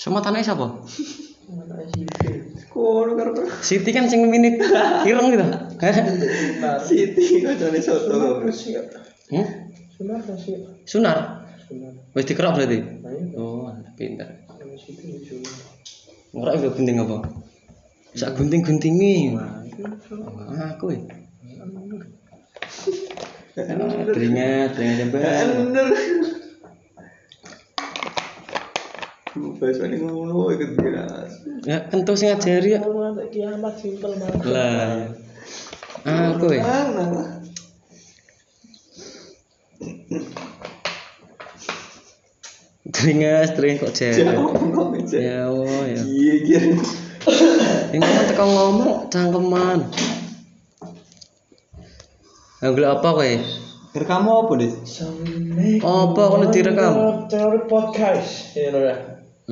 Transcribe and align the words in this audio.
Sapa? 0.00 0.24
Mana 0.24 1.84
sih? 1.92 2.08
Kono 2.72 3.12
karo 3.20 3.36
Siti 3.60 3.92
kan 3.92 4.08
sing 4.08 4.24
minit 4.32 4.56
ireng 5.04 5.28
gitu. 5.28 5.44
Siti 6.88 7.44
kocone 7.44 7.80
soto. 7.84 8.40
Hmm? 9.28 9.46
Sunar 9.92 10.24
sih. 10.40 10.56
Sunar. 10.88 11.44
Sunar. 11.68 11.92
Wis 12.16 12.24
dikerok 12.24 12.56
berarti. 12.56 12.78
Ayo. 12.80 13.36
Oh, 13.36 13.68
pinter. 14.00 14.48
Itu. 15.04 15.44
Ora 16.32 16.56
iku 16.56 16.72
gunting 16.72 16.96
apa? 17.04 17.16
Sak 18.16 18.40
gunting-guntingi. 18.40 19.36
Aku 20.72 20.96
ya. 20.96 21.00
Teringat, 24.16 24.72
teringat 24.72 24.96
jember. 24.96 25.20
Ini 29.30 29.96
ngono 30.02 30.50
ikut 30.50 30.74
bilas. 30.74 31.46
Ya, 31.62 31.86
ngajari 31.86 32.74
ya. 32.74 32.82
Kiamat 33.30 33.74
simpel 33.78 34.18
banget. 34.18 34.42
Lah. 34.42 35.06
Aku 36.02 36.50
ya. 36.50 36.66
Teringat, 42.90 43.54
teringat 43.54 43.80
kok 43.86 43.92
jari. 43.94 44.26
Ya 45.14 45.46
Allah 45.46 45.82
ya. 45.86 46.02
Iya 46.02 46.34
iya. 46.42 46.60
Ini 47.94 48.02
kan 48.02 48.24
teko 48.34 48.44
ngomong 48.50 49.06
cangkeman. 49.14 49.86
Anggel 52.60 52.86
apa 52.90 53.08
kowe? 53.14 53.32
Kamu 53.90 54.30
apa 54.46 54.52
deh? 54.54 54.70
Apa 55.82 56.22
kono 56.30 56.46
direkam? 56.54 57.26
Teori 57.26 57.66
podcast. 57.66 58.54
Ya 58.54 58.70
udah. 58.70 58.98